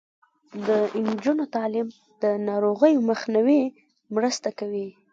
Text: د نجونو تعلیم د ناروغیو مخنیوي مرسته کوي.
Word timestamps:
د 0.67 0.69
نجونو 1.05 1.43
تعلیم 1.55 1.87
د 2.21 2.23
ناروغیو 2.47 3.05
مخنیوي 3.09 3.61
مرسته 4.15 4.49
کوي. 4.59 4.87